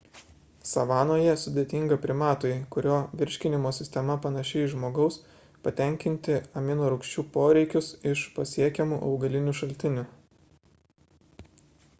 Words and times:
savanoje 0.67 1.33
sudėtinga 1.41 1.97
primatui 2.05 2.53
kurio 2.75 2.95
virškinimo 3.19 3.73
sistema 3.79 4.15
panaši 4.23 4.57
į 4.63 4.71
žmogaus 4.73 5.19
patenkinti 5.69 6.39
aminorūgščių 6.63 7.27
poreikius 7.37 7.91
iš 8.15 8.27
pasiekiamų 8.41 9.01
augalinių 9.13 9.57
šaltinių 9.63 10.09